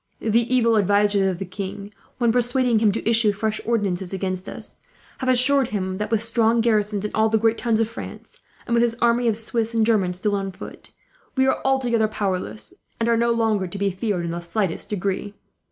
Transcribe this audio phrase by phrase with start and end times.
[0.19, 4.81] The evil advisers of the king, when persuading him to issue fresh ordinances against us,
[5.19, 8.73] have assured him that with strong garrisons in all the great towns in France, and
[8.73, 10.89] with his army of Swiss and Germans still on foot,
[11.35, 15.35] we are altogether powerless; and are no longer to be feared, in the slightest degree.